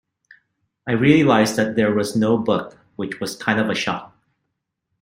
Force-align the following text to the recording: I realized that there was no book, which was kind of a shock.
I 0.87 0.93
realized 0.93 1.57
that 1.57 1.75
there 1.75 1.93
was 1.93 2.15
no 2.15 2.35
book, 2.35 2.75
which 2.95 3.19
was 3.19 3.35
kind 3.35 3.59
of 3.59 3.69
a 3.69 3.75
shock. 3.75 4.11